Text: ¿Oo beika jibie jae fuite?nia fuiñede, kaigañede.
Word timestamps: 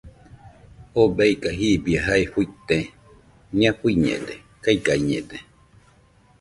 ¿Oo 0.99 1.09
beika 1.17 1.49
jibie 1.59 1.97
jae 2.05 2.23
fuite?nia 2.33 3.71
fuiñede, 3.79 4.35
kaigañede. 4.63 5.37